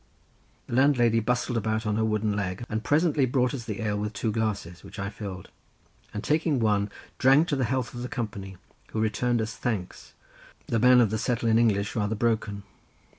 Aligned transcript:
The 0.65 0.73
landlady 0.73 1.19
bustled 1.19 1.59
about 1.59 1.85
on 1.85 1.95
her 1.95 2.03
wooden 2.03 2.35
leg 2.35 2.65
and 2.67 2.83
presently 2.83 3.27
brought 3.27 3.53
us 3.53 3.65
the 3.65 3.81
ale 3.81 3.99
with 3.99 4.13
two 4.13 4.31
glasses, 4.31 4.83
which 4.83 4.97
I 4.97 5.11
filled, 5.11 5.49
and 6.11 6.23
taking 6.23 6.59
one, 6.59 6.89
drank 7.19 7.47
to 7.49 7.55
the 7.55 7.65
health 7.65 7.93
of 7.93 8.01
the 8.01 8.09
company, 8.09 8.57
who 8.93 8.99
returned 8.99 9.43
us 9.43 9.55
thanks, 9.55 10.13
the 10.65 10.79
man 10.79 11.01
of 11.01 11.11
the 11.11 11.19
settle 11.19 11.49
in 11.49 11.59
English 11.59 11.95
rather 11.95 12.15
broken. 12.15 12.63